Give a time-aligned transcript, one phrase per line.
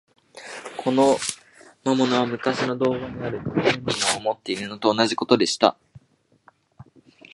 [0.77, 1.15] この
[1.83, 5.77] 魔物は、むかしの童話にある、かくれみのを持っているのと同じことでした。